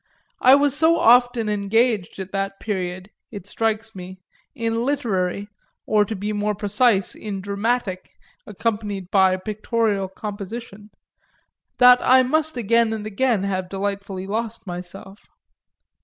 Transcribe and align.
I 0.41 0.55
was 0.55 0.75
so 0.75 0.97
often 0.97 1.47
engaged 1.47 2.17
at 2.17 2.31
that 2.31 2.59
period, 2.59 3.11
it 3.29 3.45
strikes 3.45 3.93
me, 3.93 4.19
in 4.55 4.83
literary 4.83 5.47
or, 5.85 6.05
to 6.05 6.15
be 6.15 6.33
more 6.33 6.55
precise 6.55 7.13
in 7.13 7.39
dramatic, 7.39 8.09
accompanied 8.47 9.11
by 9.11 9.37
pictorial 9.37 10.07
composition 10.07 10.89
that 11.77 11.99
I 12.01 12.23
must 12.23 12.57
again 12.57 12.93
and 12.93 13.05
again 13.05 13.43
have 13.43 13.69
delightfully 13.69 14.25
lost 14.25 14.65
myself. 14.65 15.27